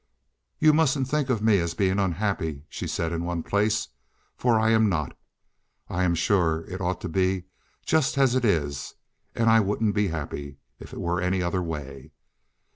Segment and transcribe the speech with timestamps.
[0.57, 3.89] "You mustn't think of me as being unhappy," she said in one place,
[4.35, 5.15] "for I'm not.
[5.89, 7.43] I am sure it ought to be
[7.85, 8.95] just as it is,
[9.35, 12.13] and I wouldn't be happy if it were any other way.